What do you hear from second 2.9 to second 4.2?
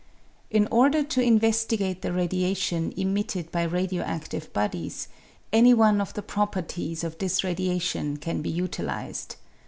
emitted by radio